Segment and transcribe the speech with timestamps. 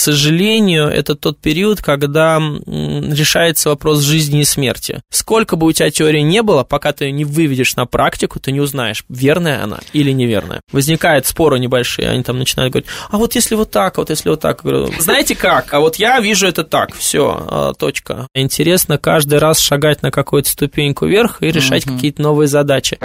[0.00, 5.02] сожалению, это тот период, когда решается вопрос жизни и смерти.
[5.10, 8.60] Сколько бы у тебя теории не было, пока ты не выведешь на практику, ты не
[8.60, 10.60] узнаешь, верная она или неверная.
[10.72, 14.30] Возникают споры небольшие, они там начинают говорить, а вот если вот так, а вот если
[14.30, 14.62] вот так.
[14.62, 15.72] Говорю, знаете как?
[15.72, 18.26] А вот я вижу это так, все, а, точка.
[18.34, 21.94] Интересно каждый раз шагать на какую-то ступеньку вверх и решать mm-hmm.
[21.94, 22.98] какие-то новые задачи.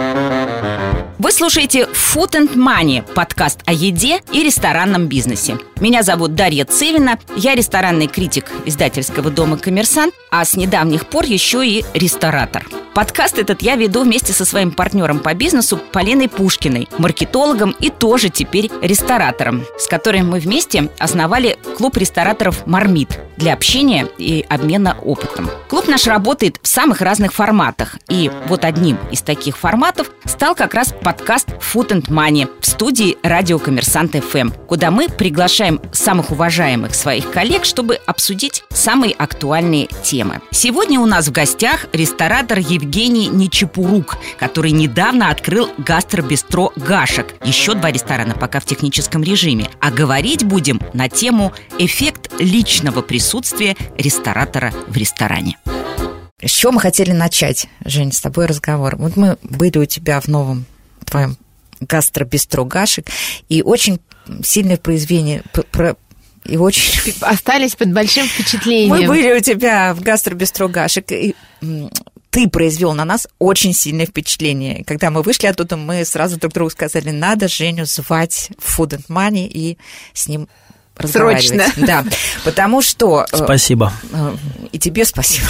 [1.18, 5.58] Вы слушаете Food and Money, подкаст о еде и ресторанном бизнесе.
[5.80, 11.66] Меня зовут Дарья Цивина, я ресторанный критик издательского дома «Коммерсант», а с недавних пор еще
[11.66, 12.64] и ресторатор.
[12.94, 18.30] Подкаст этот я веду вместе со своим партнером по бизнесу Полиной Пушкиной, маркетологом и тоже
[18.30, 25.50] теперь ресторатором, с которым мы вместе основали клуб рестораторов «Мармит» для общения и обмена опытом.
[25.68, 30.72] Клуб наш работает в самых разных форматах, и вот одним из таких форматов стал как
[30.72, 36.75] раз подкаст Food and Money в студии радио Коммерсант ФМ, куда мы приглашаем самых уважаемых
[36.92, 40.40] своих коллег, чтобы обсудить самые актуальные темы.
[40.50, 47.34] Сегодня у нас в гостях ресторатор Евгений Нечепурук, который недавно открыл гастробистро «Гашек».
[47.44, 49.68] Еще два ресторана пока в техническом режиме.
[49.80, 55.58] А говорить будем на тему «Эффект личного присутствия ресторатора в ресторане».
[56.42, 58.96] С чего мы хотели начать, Жень, с тобой разговор?
[58.96, 60.66] Вот мы были у тебя в новом
[61.06, 61.36] твоем
[61.80, 63.06] гастробистро Гашек,
[63.48, 64.00] и очень
[64.42, 65.42] сильное произведение
[65.72, 65.96] про
[66.46, 67.12] и очень...
[67.20, 68.90] Остались под большим впечатлением.
[68.90, 71.34] Мы были у тебя в гастробистро Гашек, и
[72.30, 74.84] ты произвел на нас очень сильное впечатление.
[74.84, 79.06] Когда мы вышли оттуда, мы сразу друг другу сказали, надо Женю звать в Food and
[79.08, 79.78] Money и
[80.12, 80.48] с ним
[81.04, 81.66] Срочно.
[81.76, 82.04] Да,
[82.44, 83.26] потому что...
[83.30, 83.92] Э, спасибо.
[84.12, 84.34] Э,
[84.72, 85.46] и тебе спасибо.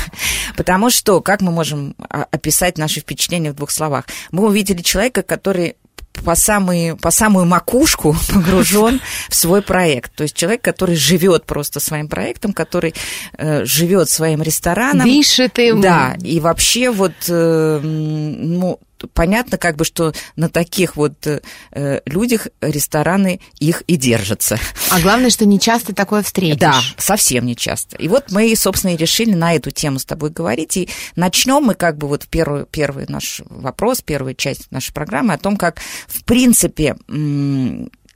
[0.56, 4.06] Потому что, как мы можем описать наши впечатления в двух словах?
[4.32, 5.76] Мы увидели человека, который
[6.22, 10.14] по, самые, по самую макушку погружен в свой проект.
[10.14, 12.94] То есть человек, который живет просто своим проектом, который
[13.38, 15.06] э, живет своим рестораном.
[15.06, 15.80] Дышит им.
[15.80, 18.80] Да, и вообще вот, э, ну,
[19.12, 24.58] понятно, как бы, что на таких вот э, людях рестораны их и держатся.
[24.90, 26.58] А главное, что не часто такое встретишь.
[26.58, 27.96] Да, совсем не часто.
[27.96, 30.76] И вот мы, собственно, и решили на эту тему с тобой говорить.
[30.76, 35.38] И начнем мы как бы вот первый, первый наш вопрос, первую часть нашей программы о
[35.38, 36.96] том, как, в принципе,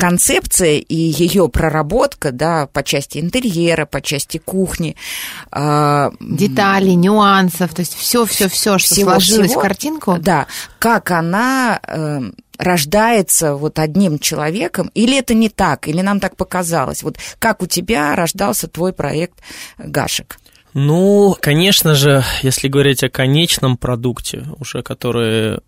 [0.00, 4.96] концепция и ее проработка, да, по части интерьера, по части кухни.
[5.52, 10.16] Э, Деталей, нюансов, то есть все, все, все, что всего, сложилось всего, в картинку.
[10.18, 10.46] Да,
[10.78, 12.22] как она э,
[12.56, 17.02] рождается вот одним человеком, или это не так, или нам так показалось.
[17.02, 19.38] Вот как у тебя рождался твой проект
[19.76, 20.38] Гашек?
[20.72, 25.58] Ну, конечно же, если говорить о конечном продукте, уже который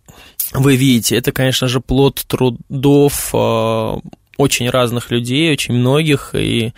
[0.52, 3.98] вы видите, это, конечно же, плод трудов а,
[4.36, 6.72] очень разных людей, очень многих, и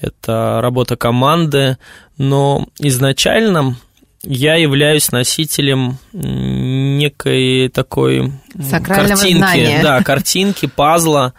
[0.00, 1.78] это работа команды,
[2.18, 3.76] но изначально
[4.24, 8.32] я являюсь носителем некой такой
[8.84, 9.80] картинки, знания.
[9.82, 11.34] да, картинки, пазла,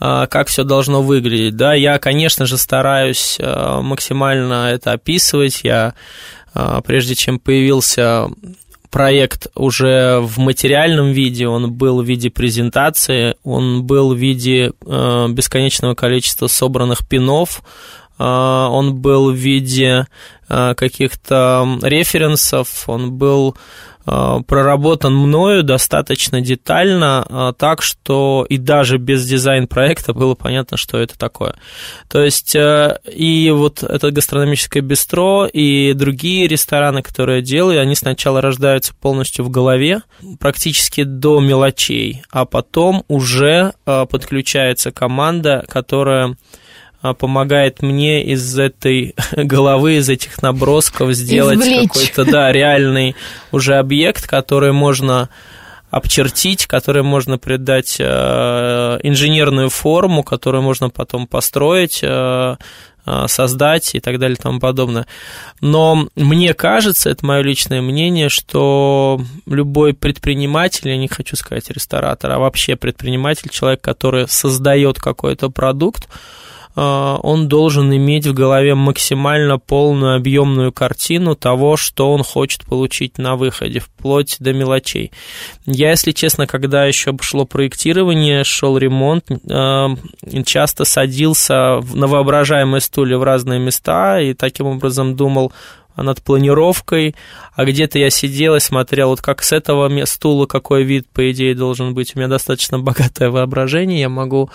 [0.00, 1.56] а, как все должно выглядеть.
[1.56, 5.60] Да, я, конечно же, стараюсь а, максимально это описывать.
[5.62, 5.94] Я,
[6.54, 8.28] а, прежде чем появился
[8.90, 15.26] проект уже в материальном виде, он был в виде презентации, он был в виде э,
[15.28, 17.62] бесконечного количества собранных пинов,
[18.18, 20.06] э, он был в виде
[20.48, 23.56] э, каких-то референсов, он был
[24.46, 31.18] проработан мною достаточно детально, э, так что и даже без дизайн-проекта было понятно, что это
[31.18, 31.54] такое.
[32.08, 37.94] То есть э, и вот это гастрономическое бистро, и другие рестораны, которые я делаю, они
[37.94, 40.02] сначала рождаются полностью в голове,
[40.40, 46.36] практически до мелочей, а потом уже подключается команда, которая
[47.18, 53.14] помогает мне из этой головы, из этих набросков сделать какой-то, да, реальный
[53.52, 55.28] уже объект, который можно
[55.90, 58.04] обчертить, который можно придать э,
[59.02, 62.56] инженерную форму, которую можно потом построить, э,
[63.06, 65.06] э, создать и так далее и тому подобное.
[65.62, 72.32] Но мне кажется, это мое личное мнение, что любой предприниматель, я не хочу сказать ресторатор,
[72.32, 79.58] а вообще предприниматель, человек, который создает какой-то продукт, а, он должен иметь в голове максимально
[79.58, 85.10] полную объемную картину того, что он хочет получить на выходе, вплоть до мелочей.
[85.66, 89.90] Я, если честно, когда еще шло проектирование, шел ремонт, а,
[90.44, 95.52] часто садился на воображаемые стулья в разные места и таким образом думал,
[96.02, 97.14] над планировкой,
[97.54, 101.54] а где-то я сидел и смотрел, вот как с этого стула какой вид, по идее,
[101.54, 102.14] должен быть.
[102.14, 104.50] У меня достаточно богатое воображение, я могу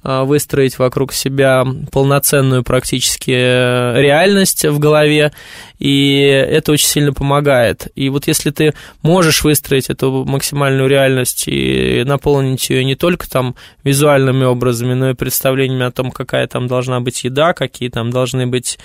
[0.00, 5.32] а, выстроить вокруг себя полноценную практически э, реальность в голове,
[5.80, 7.88] и это очень сильно помогает.
[7.96, 13.56] И вот если ты можешь выстроить эту максимальную реальность и наполнить ее не только там
[13.82, 18.46] визуальными образами, но и представлениями о том, какая там должна быть еда, какие там должны
[18.46, 18.78] быть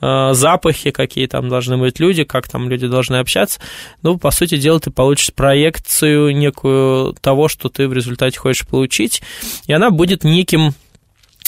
[0.00, 3.60] запахи, какие там должны быть люди, как там люди должны общаться.
[4.02, 9.22] Ну, по сути дела, ты получишь проекцию некую того, что ты в результате хочешь получить,
[9.66, 10.74] и она будет неким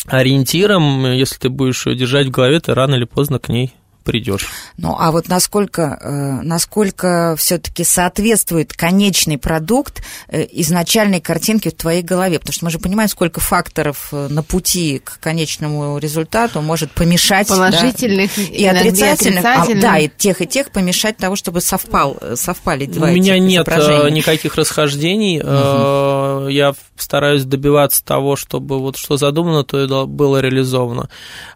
[0.06, 3.72] ориентиром, если ты будешь ее держать в голове, ты рано или поздно к ней
[4.04, 4.48] придешь.
[4.76, 12.02] Ну, а вот насколько, э, насколько все-таки соответствует конечный продукт э, изначальной картинке в твоей
[12.02, 12.38] голове?
[12.38, 17.48] Потому что мы же понимаем, сколько факторов э, на пути к конечному результату может помешать.
[17.48, 19.44] Положительных да, и отрицательных.
[19.44, 23.66] А, да, и тех, и тех помешать того, чтобы совпал, совпали два У меня нет
[23.66, 25.40] никаких расхождений.
[25.40, 26.48] Угу.
[26.48, 31.08] Я стараюсь добиваться того, чтобы вот что задумано, то и было реализовано.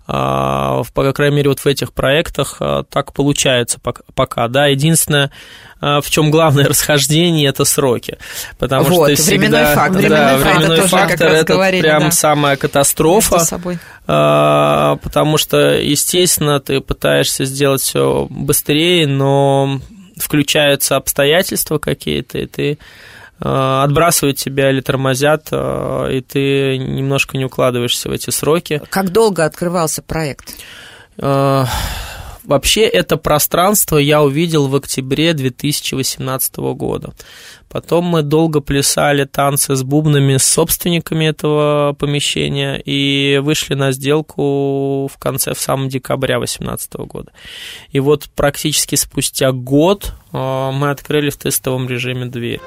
[0.06, 3.78] А, по крайней мере, вот в этих проектах а, так получается
[4.14, 4.66] пока, да.
[4.66, 5.30] Единственное,
[5.80, 8.18] а, в чем главное расхождение, это сроки.
[8.58, 9.74] Потому вот, что всегда...
[9.74, 10.08] фактор.
[10.08, 12.10] Да, временной фактор, фактор это говорили, прям да.
[12.10, 13.38] самая катастрофа.
[14.06, 19.80] Потому что, естественно, ты пытаешься сделать все быстрее, но
[20.16, 22.78] включаются обстоятельства какие-то, и ты
[23.40, 28.80] отбрасывают тебя или тормозят, и ты немножко не укладываешься в эти сроки.
[28.90, 30.54] Как долго открывался проект?
[32.44, 37.14] Вообще это пространство я увидел в октябре 2018 года.
[37.70, 45.08] Потом мы долго плясали танцы с бубнами с собственниками этого помещения и вышли на сделку
[45.08, 47.32] в конце, в самом декабря 2018 года.
[47.90, 52.60] И вот практически спустя год мы открыли в тестовом режиме дверь.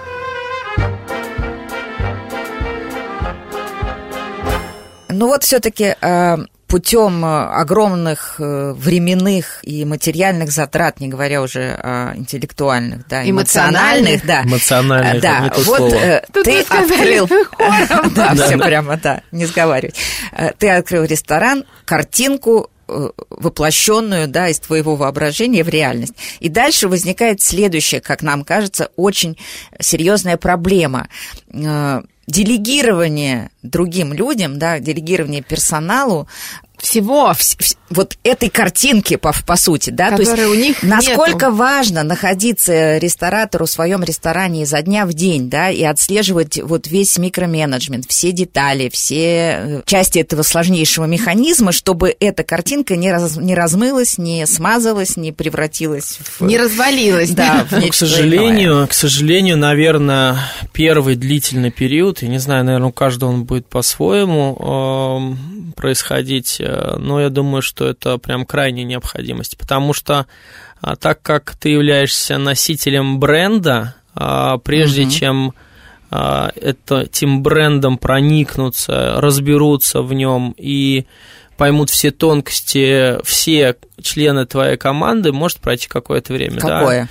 [5.09, 11.71] Ну вот все-таки э, путем э, огромных э, временных и материальных затрат, не говоря уже
[11.81, 14.43] о интеллектуальных, да, эмоциональных, да.
[14.43, 15.91] Эмоциональных, да, вот
[16.33, 17.29] ты открыл...
[18.15, 19.95] Да, все прямо, да, не сговаривать.
[20.57, 26.13] Ты открыл ресторан, картинку воплощенную, да, из твоего воображения в реальность.
[26.39, 29.37] И дальше возникает следующая, как нам кажется, очень
[29.79, 31.07] серьезная проблема
[32.27, 36.27] делегирование другим людям, да, делегирование персоналу
[36.77, 37.33] всего,
[37.89, 41.55] вот этой картинки, по, по сути, да, то есть у них насколько нету.
[41.55, 47.17] важно находиться ресторатору в своем ресторане изо дня в день, да, и отслеживать вот весь
[47.17, 53.55] микроменеджмент, все детали, все э, части этого сложнейшего механизма, чтобы эта картинка не, раз, не
[53.55, 56.45] размылась, не смазалась, не превратилась в...
[56.45, 57.31] Не развалилась.
[57.31, 60.37] Да, в ну, к сожалению, к сожалению, наверное,
[60.73, 66.57] первый длительный период, я не знаю, наверное, у каждого он будет по-своему э, происходить,
[66.97, 70.25] но я думаю, что это прям крайняя необходимость, потому что
[70.81, 75.11] а, так как ты являешься носителем бренда, а, прежде угу.
[75.11, 75.53] чем
[76.09, 81.05] а, это, этим брендом проникнуться, разберутся в нем и
[81.57, 86.59] поймут все тонкости, все члены твоей команды, может пройти какое-то время.
[86.59, 87.03] Какое?
[87.03, 87.09] Да?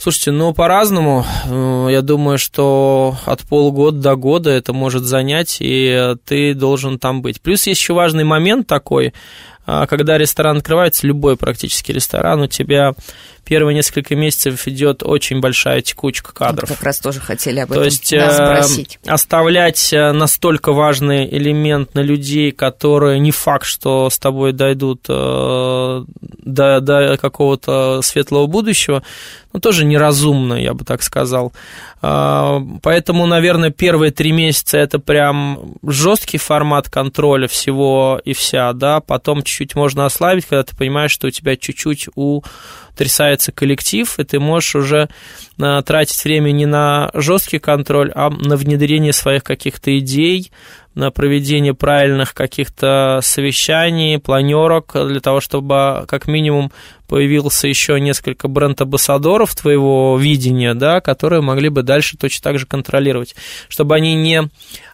[0.00, 1.26] Слушайте, ну по-разному.
[1.44, 7.20] Э, я думаю, что от полгода до года это может занять, и ты должен там
[7.20, 7.40] быть.
[7.40, 9.12] Плюс есть еще важный момент такой,
[9.86, 12.94] когда ресторан открывается, любой практически ресторан, у тебя
[13.48, 16.68] первые несколько месяцев идет очень большая текучка кадров.
[16.68, 18.98] Мы как раз тоже хотели об То этом есть, да, спросить.
[19.06, 26.04] оставлять э, настолько важный элемент на людей, которые не факт, что с тобой дойдут э,
[26.20, 29.02] до, до какого-то светлого будущего,
[29.54, 31.52] ну, тоже неразумно, я бы так сказал.
[32.02, 39.00] А, поэтому, наверное, первые три месяца это прям жесткий формат контроля всего и вся, да,
[39.00, 42.42] потом чуть-чуть можно ослабить, когда ты понимаешь, что у тебя чуть-чуть у
[42.96, 45.08] трясается коллектив, и ты можешь уже
[45.60, 50.50] а, тратить время не на жесткий контроль, а на внедрение своих каких-то идей,
[50.94, 56.72] на проведение правильных каких-то совещаний, планерок, для того, чтобы как минимум
[57.08, 63.34] появился еще несколько бренд-амбассадоров твоего видения, да, которые могли бы дальше точно так же контролировать,
[63.68, 64.48] чтобы они не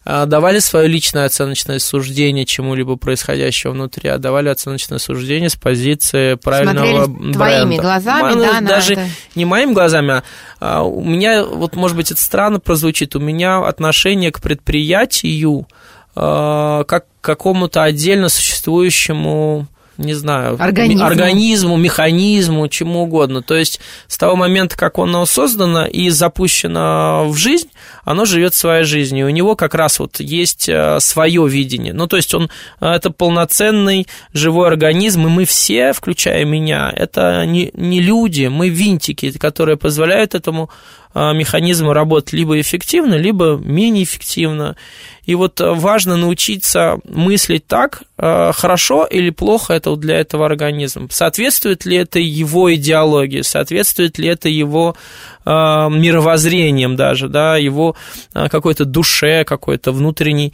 [0.04, 6.34] а, давали свое личное оценочное суждение чему-либо происходящему внутри, а давали оценочное суждение с позиции
[6.34, 7.32] правильного Смотрели бренда.
[7.34, 9.08] твоими глазами, ну, да, Даже это...
[9.34, 10.22] не моими глазами, а,
[10.60, 15.66] а у меня, вот может быть это странно прозвучит, у меня отношение к предприятию
[16.14, 21.04] а, как к какому-то отдельно существующему не знаю, организму.
[21.04, 23.42] организму, механизму, чему угодно.
[23.42, 27.68] То есть с того момента, как оно создано и запущено в жизнь,
[28.04, 29.26] оно живет своей жизнью.
[29.26, 31.92] У него как раз вот есть э, свое видение.
[31.92, 37.44] Ну, то есть он э, это полноценный живой организм, и мы все, включая меня, это
[37.46, 40.70] не, не люди, мы винтики, которые позволяют этому
[41.14, 44.76] э, механизму работать либо эффективно, либо менее эффективно.
[45.24, 51.08] И вот э, важно научиться мыслить так, э, хорошо или плохо это для этого организма.
[51.10, 54.96] Соответствует ли это его идеологии, соответствует ли это его
[55.44, 57.96] мировоззрением даже, да, его
[58.32, 60.52] какой-то душе, какой-то внутренней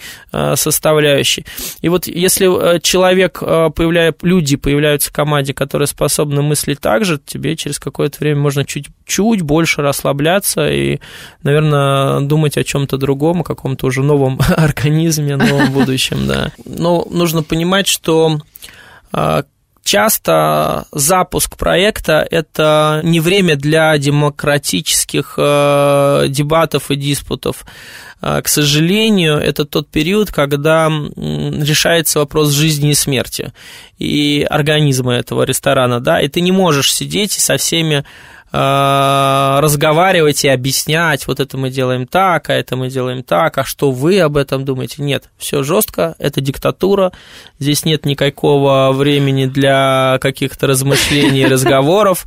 [0.54, 1.46] составляющей.
[1.80, 7.56] И вот если человек, появляя, люди появляются в команде, которые способны мыслить так же, тебе
[7.56, 11.00] через какое-то время можно чуть-чуть больше расслабляться и,
[11.42, 16.52] наверное, думать о чем-то другом, о каком-то уже новом организме, новом будущем, да.
[16.64, 18.38] Но нужно понимать, что
[19.84, 27.64] часто запуск проекта– это не время для демократических э, дебатов и диспутов.
[28.22, 33.52] А, к сожалению, это тот период, когда решается вопрос жизни и смерти
[33.98, 38.04] и организма этого ресторана, да, и ты не можешь сидеть и со всеми Э,
[38.52, 43.92] разговаривать и объяснять, вот это мы делаем так, а это мы делаем так, а что
[43.92, 45.02] вы об этом думаете?
[45.02, 47.12] Нет, все жестко, это диктатура,
[47.60, 52.26] здесь нет никакого времени для каких-то размышлений разговоров.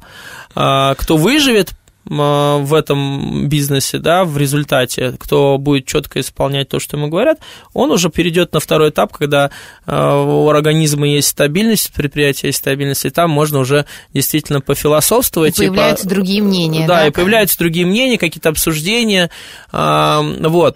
[0.55, 1.73] Э, кто выживет,
[2.05, 7.39] в этом бизнесе, да, в результате, кто будет четко исполнять то, что ему говорят,
[7.73, 9.51] он уже перейдет на второй этап, когда
[9.85, 15.57] э, у организма есть стабильность, у предприятия есть стабильность, и там можно уже действительно пофилософствовать.
[15.57, 16.15] И появляются и по...
[16.15, 16.87] другие мнения.
[16.87, 19.29] Да, да, и появляются другие мнения, какие-то обсуждения,
[19.71, 20.75] вот.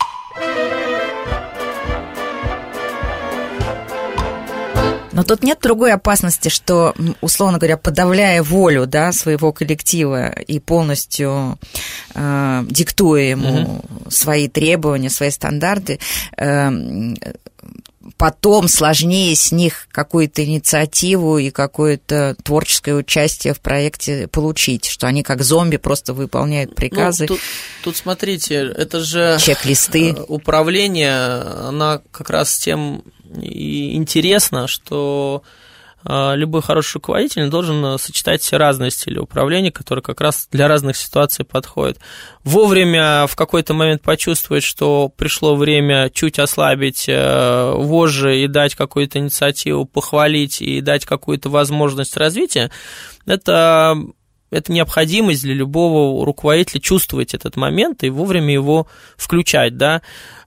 [5.18, 11.58] Но тут нет другой опасности, что, условно говоря, подавляя волю да, своего коллектива и полностью
[12.14, 13.86] э, диктуя ему угу.
[14.12, 16.00] свои требования, свои стандарты,
[16.38, 16.70] э,
[18.18, 25.24] потом сложнее с них какую-то инициативу и какое-то творческое участие в проекте получить, что они
[25.24, 27.24] как зомби просто выполняют приказы.
[27.24, 27.40] Ну, тут,
[27.84, 30.12] тут смотрите, это же чек-листы.
[30.12, 33.04] Э, управление, она как раз тем
[33.42, 35.44] и интересно, что
[36.04, 40.96] а, любой хороший руководитель должен сочетать все разные стили управления, которые как раз для разных
[40.96, 42.00] ситуаций подходят.
[42.44, 49.20] Вовремя в какой-то момент почувствовать, что пришло время чуть ослабить э, вожжи и дать какую-то
[49.20, 52.72] инициативу, похвалить и дать какую-то возможность развития,
[53.26, 53.98] это
[54.50, 60.02] это необходимость для любого руководителя чувствовать этот момент и вовремя его включать, да.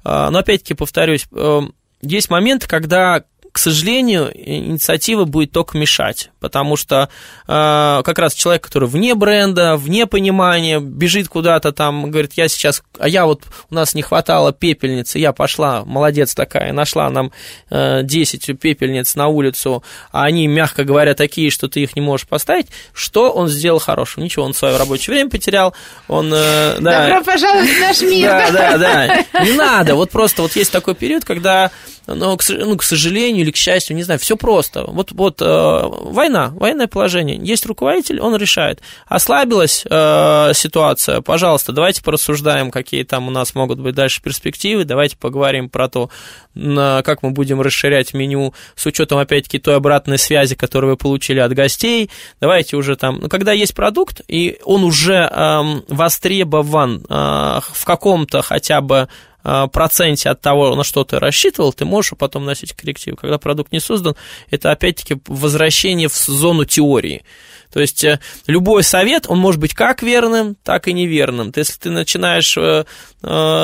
[0.04, 1.60] А, но опять-таки повторюсь, э,
[2.02, 7.08] есть моменты, когда к сожалению, инициатива будет только мешать, потому что
[7.48, 12.82] э, как раз человек, который вне бренда, вне понимания, бежит куда-то там, говорит, я сейчас,
[12.98, 17.32] а я вот, у нас не хватало пепельницы, я пошла, молодец такая, нашла нам
[17.70, 22.28] э, 10 пепельниц на улицу, а они, мягко говоря, такие, что ты их не можешь
[22.28, 24.22] поставить, что он сделал хорошего?
[24.22, 25.74] Ничего, он свое рабочее время потерял,
[26.06, 26.32] он...
[26.32, 28.28] Э, да, Добро пожаловать в наш мир!
[28.28, 31.72] Да, да, да, не надо, вот просто вот есть такой период, когда,
[32.14, 34.84] ну, к, ну, к сожалению, или к счастью, не знаю, все просто.
[34.84, 37.38] Вот, вот э, война, военное положение.
[37.42, 38.80] Есть руководитель, он решает.
[39.06, 45.16] Ослабилась э, ситуация, пожалуйста, давайте порассуждаем, какие там у нас могут быть дальше перспективы, давайте
[45.16, 46.10] поговорим про то,
[46.54, 51.38] на, как мы будем расширять меню с учетом, опять-таки, той обратной связи, которую вы получили
[51.38, 52.10] от гостей.
[52.40, 58.42] Давайте уже там, ну, когда есть продукт, и он уже э, востребован э, в каком-то
[58.42, 59.08] хотя бы
[59.42, 63.16] проценте от того, на что ты рассчитывал, ты можешь потом носить коррективы.
[63.16, 64.16] Когда продукт не создан,
[64.50, 67.24] это опять-таки возвращение в зону теории.
[67.72, 71.52] То есть э, любой совет, он может быть как верным, так и неверным.
[71.52, 72.84] То если ты начинаешь э,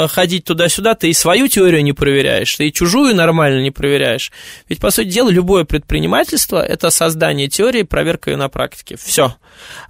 [0.09, 4.31] ходить туда-сюда, ты и свою теорию не проверяешь, ты и чужую нормально не проверяешь.
[4.69, 8.97] Ведь, по сути дела, любое предпринимательство– это создание теории, проверка ее на практике.
[8.97, 9.35] Все.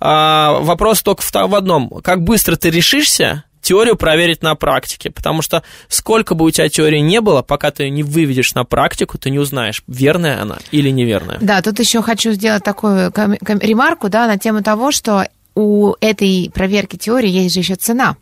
[0.01, 1.91] А вопрос только в одном.
[2.03, 7.01] Как быстро ты решишься теорию проверить на практике, потому что сколько бы у тебя теории
[7.01, 11.39] не было, пока ты не выведешь на практику, ты не узнаешь, верная она или неверная.
[11.41, 16.97] Да, тут еще хочу сделать такую ремарку, да, на тему того, что у этой проверки
[16.97, 18.17] теории есть же еще цена.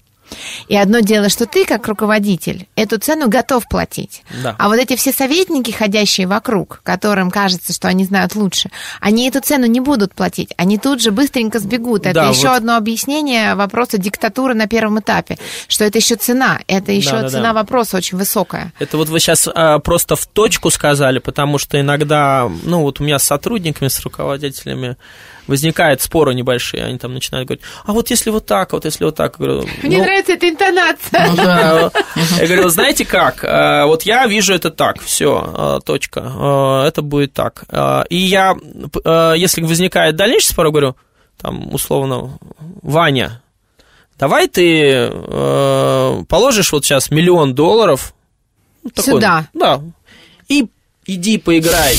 [0.69, 4.23] И одно дело, что ты, как руководитель, эту цену готов платить.
[4.43, 4.57] Да.
[4.59, 9.41] А вот эти все советники, ходящие вокруг, которым кажется, что они знают лучше, они эту
[9.41, 10.53] цену не будут платить.
[10.57, 12.07] Они тут же быстренько сбегут.
[12.07, 12.57] Это Да, еще вот.
[12.57, 15.39] одно объяснение вопроса диктатуры на первом этапе.
[15.69, 16.61] Что это еще цена.
[16.67, 17.53] Это еще Да, да, цена да.
[17.55, 18.73] вопроса очень высокая.
[18.79, 19.49] Это вот вы сейчас
[19.85, 24.97] просто в точку сказали, потому что иногда, ну вот у меня с сотрудниками, с руководителями
[25.47, 29.05] возникают споры небольшие, они там начинают говорить, а вот если вот так, а вот если
[29.05, 31.27] вот так, говорю, «Ну, нравится эта интонация.
[31.31, 31.91] Ну да.
[32.41, 37.33] Я говорю, знаете как, э, вот я вижу это так, все, точка, э, это будет
[37.33, 37.65] так.
[37.69, 38.55] Э, И я,
[39.05, 40.97] э, если возникает дальнейший спор, я говорю,
[41.41, 42.39] там, условно,
[42.83, 43.43] Ваня,
[44.19, 48.15] давай ты э, положишь вот сейчас миллион долларов.
[48.83, 49.49] ну, такой, Сюда.
[49.53, 49.81] Да.
[50.49, 50.67] И
[51.07, 51.97] иди поиграй,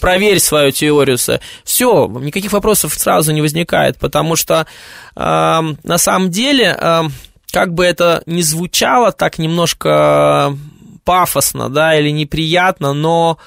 [0.00, 1.18] проверь свою теорию.
[1.64, 4.66] Все, никаких вопросов сразу не возникает, потому что
[5.14, 7.02] э, на самом деле, э,
[7.50, 10.56] как бы это ни звучало так немножко
[11.04, 13.38] пафосно, да, или неприятно, но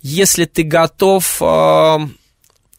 [0.00, 1.98] если ты готов э,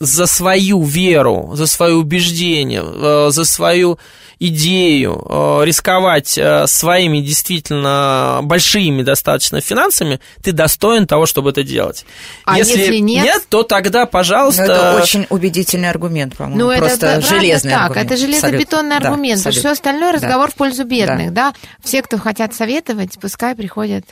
[0.05, 3.98] за свою веру, за свое убеждение, э, за свою
[4.39, 12.05] идею э, рисковать э, своими действительно большими достаточно финансами, ты достоин того, чтобы это делать.
[12.43, 13.43] А если нет?
[13.48, 14.63] то тогда, Ну, пожалуйста...
[14.63, 16.60] это очень убедительный аргумент, по-моему.
[16.60, 18.12] Ну, это просто правда железный так, аргумент.
[18.12, 19.10] это железобетонный Абсолютно.
[19.10, 19.43] аргумент.
[19.43, 19.72] Да, Все абсолютно.
[19.72, 20.17] остальное Да.
[20.17, 21.53] разговор в пользу бедных, да.
[21.83, 24.03] Все, кто хотят советовать, пускай приходят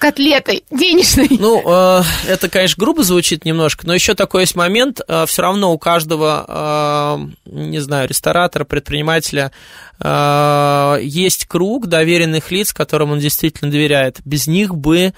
[0.00, 1.28] котлетой денежной.
[1.38, 5.78] Ну, э, это, конечно, грубо звучит немножко, но еще такой есть момент, все равно у
[5.78, 9.52] каждого, э, не знаю, ресторатора, предпринимателя
[10.00, 14.20] э, есть круг доверенных лиц, которым он действительно доверяет.
[14.24, 15.12] Без них бы,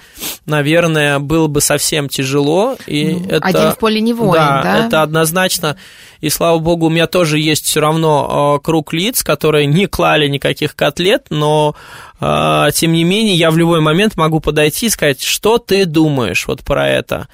[0.45, 2.75] наверное, было бы совсем тяжело.
[2.87, 4.85] И это, Ну, один в поле не воин, да?
[4.85, 5.77] это однозначно.
[6.21, 10.27] И слава богу, у меня тоже есть все равно э, круг лиц, которые не клали
[10.27, 11.75] никаких котлет, но
[12.19, 16.47] э, тем не менее я в любой момент могу подойти и сказать, что ты думаешь
[16.47, 17.27] вот про это.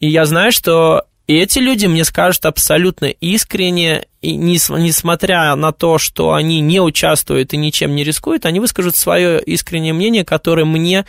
[0.00, 1.04] И я знаю, что
[1.34, 7.52] эти люди мне скажут абсолютно искренне, и нес- несмотря на то, что они не участвуют
[7.52, 11.04] и ничем не рискуют, они выскажут свое искреннее мнение, которое мне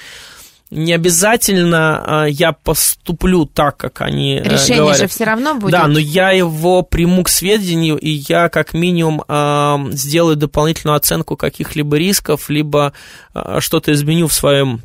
[0.72, 5.00] не обязательно э, я поступлю так, как они э, Решение говорят.
[5.00, 5.72] же все равно будет.
[5.72, 11.36] Да, но я его приму к сведению, и я как минимум э, сделаю дополнительную оценку
[11.38, 12.94] каких-либо рисков, либо
[13.34, 14.82] э, что-то изменю в своем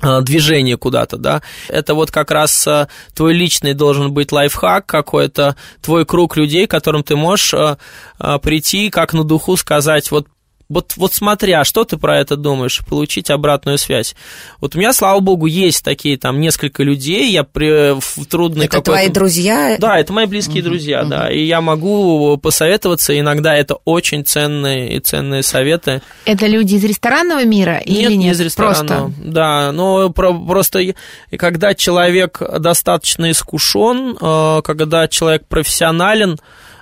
[0.00, 6.04] движение куда-то, да, это вот как раз э, твой личный должен быть лайфхак какой-то, твой
[6.04, 7.76] круг людей, которым ты можешь э,
[8.18, 10.26] э, прийти, как на духу сказать, вот
[10.68, 14.16] вот, вот смотря, что ты про это думаешь, получить обратную связь.
[14.60, 18.80] Вот у меня, слава богу, есть такие там несколько людей, я при, в трудной Это
[18.80, 19.76] твои друзья?
[19.78, 21.30] да, это мои близкие друзья, да.
[21.30, 23.18] И я могу посоветоваться.
[23.18, 26.02] Иногда это очень ценные и ценные советы.
[26.24, 28.18] Это люди из ресторанного мира или нет, нет?
[28.18, 29.12] не из ресторана.
[29.18, 30.94] Да, но про- просто
[31.38, 36.38] когда человек достаточно искушен, э, когда человек профессионален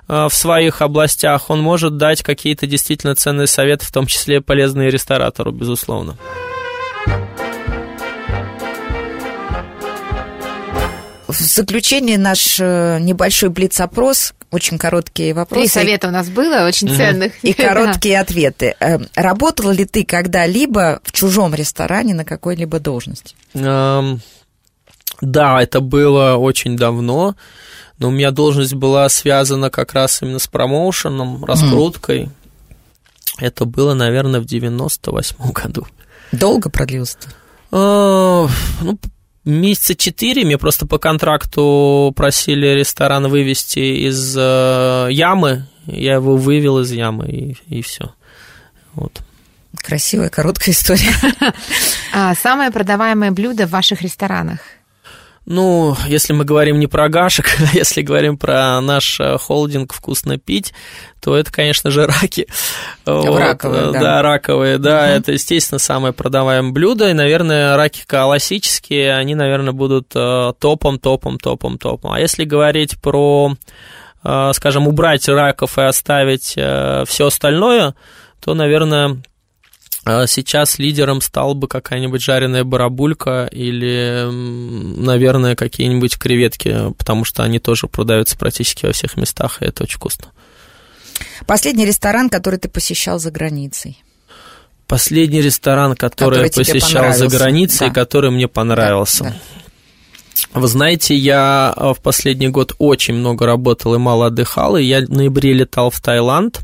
[0.06, 5.50] в своих областях, он может дать какие-то действительно ценные советы, в том числе полезные ресторатору,
[5.52, 6.16] безусловно.
[11.26, 15.68] В заключение наш э, небольшой блиц-опрос, очень короткие Три вопросы.
[15.68, 17.32] совета у нас было, очень ценных.
[17.42, 18.76] И короткие ответы.
[18.78, 23.34] Э, Работала ли ты когда-либо в чужом ресторане на какой-либо должности?
[23.54, 24.20] Эм,
[25.22, 27.34] Да, это было очень давно,
[28.04, 32.28] но у меня должность была связана как раз именно с промоушеном, раскруткой.
[33.38, 35.86] Это было, наверное, в 98 году.
[36.30, 37.30] Долго продлилось это?
[37.72, 38.46] Э,
[38.82, 38.98] Ну,
[39.46, 45.66] месяца четыре мне просто по контракту просили ресторан вывести из э, ямы.
[45.86, 48.12] Я его вывел из ямы, и, и все.
[48.92, 49.22] Вот.
[49.78, 51.14] Красивая, короткая история.
[52.12, 54.60] А, самое продаваемое блюдо в ваших ресторанах?
[55.46, 60.38] Ну, если мы говорим не про гашек, а если говорим про наш э, холдинг «Вкусно
[60.38, 60.72] пить»,
[61.20, 62.46] то это, конечно же, раки.
[63.04, 64.00] Вот, Раковые, э, да.
[64.00, 65.02] Да, раковые, да.
[65.02, 65.10] Мгм.
[65.16, 67.10] Это, естественно, самое продаваемое блюдо.
[67.10, 72.12] И, наверное, раки классические, они, наверное, будут э, топом, топом, топом, топом.
[72.12, 73.54] А если говорить про,
[74.52, 77.94] скажем, убрать раков и оставить все остальное,
[78.42, 79.22] то, наверное,
[80.04, 87.86] Сейчас лидером стал бы какая-нибудь жареная барабулька или, наверное, какие-нибудь креветки, потому что они тоже
[87.86, 90.26] продаются практически во всех местах, и это очень вкусно.
[91.46, 94.02] Последний ресторан, который ты посещал за границей.
[94.86, 97.94] Последний ресторан, который, Который я посещал за границей, да.
[97.94, 99.24] который мне понравился.
[99.24, 104.84] Да, Вы знаете, я э, в последний год очень много работал и мало отдыхал, и
[104.84, 106.60] я в ноябре летал в Таиланд.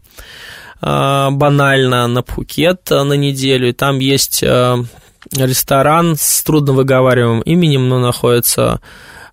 [0.80, 8.80] Банально на Пхукет на неделю, и там есть ресторан с трудновыговариваемым именем, но находится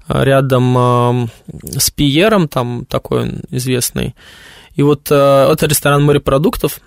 [0.07, 1.29] рядом
[1.63, 4.15] с Пьером, там такой он известный.
[4.75, 6.79] И вот это ресторан морепродуктов,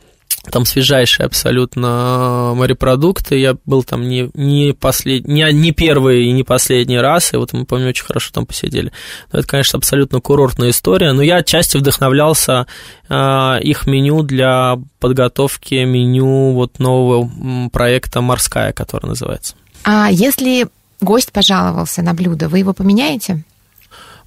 [0.51, 3.37] там свежайшие абсолютно морепродукты.
[3.38, 5.29] Я был там не, не, послед...
[5.29, 8.93] не, не первый и не последний раз, и вот мы, помню, очень хорошо там посидели.
[9.33, 12.66] Но это, конечно, абсолютно курортная история, но я отчасти вдохновлялся
[13.09, 19.55] э, их меню для подготовки меню вот нового проекта «Морская», который называется.
[19.85, 20.69] А если
[21.01, 23.43] гость пожаловался на блюдо, вы его поменяете?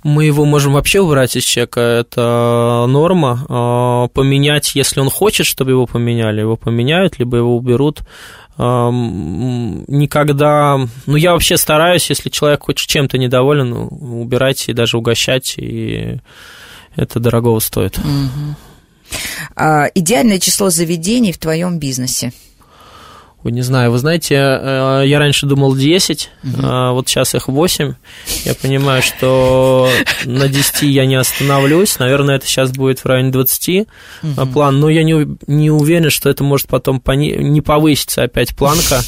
[0.04, 3.46] Мы его можем вообще убрать из чека, это норма.
[3.50, 8.02] А, поменять, если он хочет, чтобы его поменяли, его поменяют, либо его уберут.
[9.88, 10.80] Никогда...
[11.08, 16.20] Ну, я вообще стараюсь, если человек хоть чем-то недоволен, убирать и даже угощать, и
[16.96, 17.98] это дорого стоит.
[17.98, 18.56] Угу.
[19.56, 22.32] А, идеальное число заведений в твоем бизнесе?
[23.44, 26.62] Ой, не знаю, вы знаете, э, я раньше думал 10, угу.
[26.94, 27.94] вот сейчас их 8.
[28.46, 29.90] Я понимаю, что
[30.24, 32.00] на 10 я не остановлюсь.
[32.00, 33.88] Наверное, это сейчас будет в районе 20
[34.24, 34.46] угу.
[34.48, 37.32] план, но я не, не уверен, что это может потом пони...
[37.32, 39.02] не повыситься опять планка.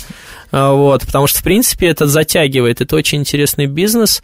[0.52, 2.80] Вот, потому что, в принципе, это затягивает.
[2.80, 4.22] Это очень интересный бизнес,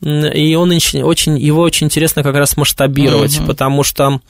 [0.00, 4.20] и он очень, его очень интересно как раз масштабировать, uh потому что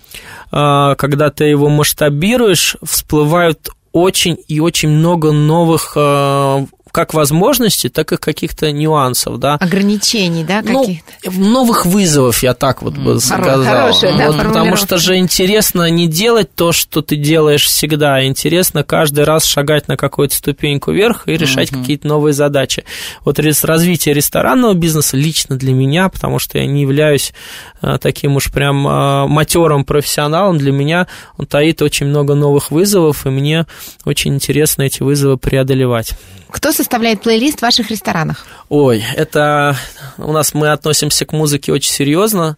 [0.50, 8.16] когда ты его масштабируешь, всплывают очень и очень много новых э, как возможностей, так и
[8.16, 9.56] каких-то нюансов, да.
[9.56, 11.12] Ограничений, да, ну, каких-то?
[11.24, 13.64] Ну, новых вызовов, я так вот бы сказал.
[13.64, 18.24] Хорошая, да, вот, потому что же интересно не делать то, что ты делаешь всегда, а
[18.24, 21.80] интересно каждый раз шагать на какую-то ступеньку вверх и решать угу.
[21.80, 22.84] какие-то новые задачи.
[23.24, 27.32] Вот развитие ресторанного бизнеса лично для меня, потому что я не являюсь
[27.80, 33.26] а, таким уж прям а, матерым профессионалом, для меня он таит очень много новых вызовов,
[33.26, 33.66] и мне
[34.04, 36.12] очень интересно эти вызовы преодолевать.
[36.54, 38.46] Кто составляет плейлист в ваших ресторанах?
[38.68, 39.76] Ой, это
[40.18, 42.56] у нас мы относимся к музыке очень серьезно,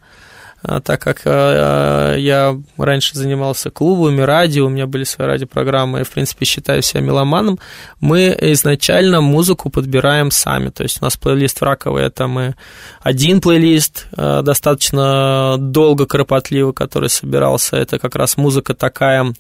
[0.62, 6.05] а, так как а, я раньше занимался клубами, радио, у меня были свои радиопрограммы, я,
[6.05, 7.61] в принципе, считаю себя меломаном,
[8.01, 12.57] мы изначально музыку подбираем сами, то есть у нас плейлист раковый, это мы
[13.01, 19.33] один плейлист, а, достаточно долго, кропотливо, который собирался, это как раз музыка такая а,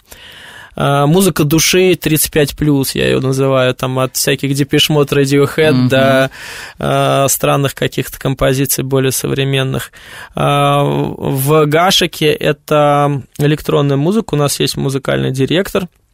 [0.76, 5.88] музыка души 35+, я ее называю, там от всяких Mode, Radiohead mm-hmm.
[5.88, 6.30] до
[6.78, 9.92] э, странных каких-то композиций более современных.
[10.34, 10.40] Э,
[10.82, 16.05] в Гашике это электронная музыка, у нас есть музыкальный директор– а,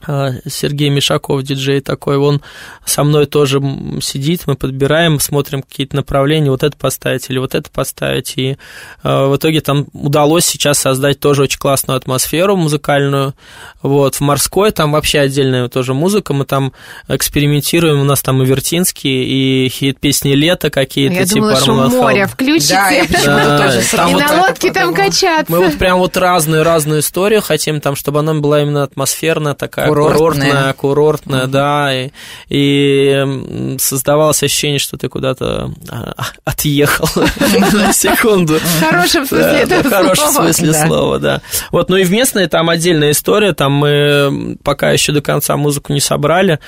[0.00, 2.40] Сергей Мишаков, диджей такой, он
[2.84, 3.60] со мной тоже
[4.00, 8.56] сидит, мы подбираем, смотрим какие-то направления, вот это поставить или вот это поставить, и
[9.02, 13.34] э, в итоге там удалось сейчас создать тоже очень классную атмосферу музыкальную,
[13.82, 16.72] вот, в морской там вообще отдельная тоже музыка, мы там
[17.08, 22.26] экспериментируем, у нас там и Вертинский, и хит-песни лета какие-то, я типа думала, шум моря
[22.26, 22.74] включите.
[22.74, 25.50] Да, я да, тоже И вот на лодке там качаться.
[25.52, 30.12] Мы вот прям вот разную-разную историю хотим там, чтобы она была именно атмосферная такая, курортная,
[30.12, 31.46] курортная, курортная mm-hmm.
[31.46, 32.10] да, и,
[32.48, 36.12] и создавалось ощущение, что ты куда-то а,
[36.44, 37.08] отъехал
[37.72, 38.58] на секунду.
[38.58, 41.40] В хорошем смысле этого В хорошем смысле слова, да.
[41.70, 45.92] Вот, ну и в местной там отдельная история, там мы пока еще до конца музыку
[45.92, 46.58] не собрали,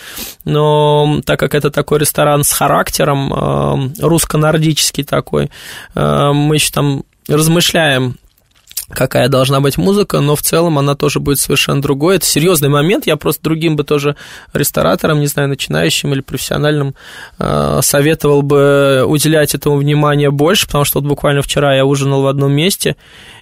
[0.44, 5.50] но так как это такой ресторан с характером, русско-нордический такой,
[5.94, 8.16] мы еще там размышляем
[8.90, 12.16] какая должна быть музыка, но в целом она тоже будет совершенно другой.
[12.16, 13.06] Это серьезный момент.
[13.06, 14.16] Я просто другим бы тоже
[14.52, 16.94] рестораторам, не знаю, начинающим или профессиональным,
[17.38, 22.26] э, советовал бы уделять этому внимание больше, потому что вот буквально вчера я ужинал в
[22.26, 22.96] одном месте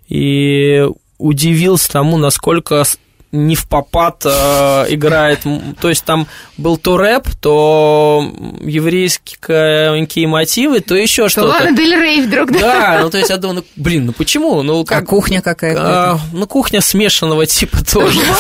[0.09, 0.87] и
[1.19, 2.85] удивился тому, насколько
[3.31, 5.41] не в попад э, играет.
[5.81, 11.49] То есть там был то рэп, то еврейские мотивы, то еще что-то.
[11.49, 12.59] Ладно, Дель Рей вдруг, да?
[12.59, 14.63] Да, ну то есть я думаю, ну, блин, ну почему?
[14.63, 16.13] Ну, как, а кухня какая-то?
[16.13, 18.21] А, ну, кухня смешанного типа тоже.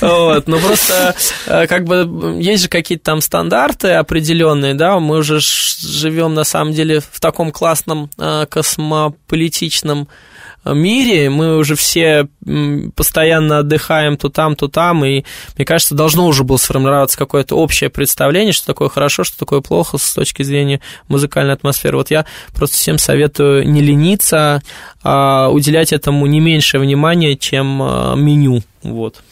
[0.00, 1.14] Вот, ну просто
[1.46, 6.72] э, как бы есть же какие-то там стандарты определенные, да, мы уже живем на самом
[6.72, 10.08] деле в таком классном э, космополитичном
[10.64, 12.28] мире, мы уже все
[12.94, 15.24] постоянно отдыхаем то там, то там, и,
[15.56, 19.98] мне кажется, должно уже было сформироваться какое-то общее представление, что такое хорошо, что такое плохо
[19.98, 21.96] с точки зрения музыкальной атмосферы.
[21.96, 24.62] Вот я просто всем советую не лениться,
[25.02, 28.62] а уделять этому не меньше внимания, чем а, меню.
[28.82, 29.22] Вот.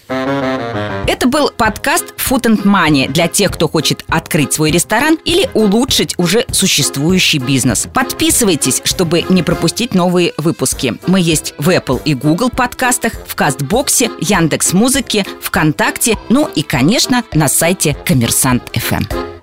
[1.07, 6.15] Это был подкаст Food and Money для тех, кто хочет открыть свой ресторан или улучшить
[6.19, 7.87] уже существующий бизнес.
[7.93, 10.95] Подписывайтесь, чтобы не пропустить новые выпуски.
[11.07, 17.25] Мы есть в Apple и Google подкаст, подкастах, в Кастбоксе, Яндекс.Музыке, ВКонтакте, ну и, конечно,
[17.33, 19.34] на сайте Коммерсант.ФМ.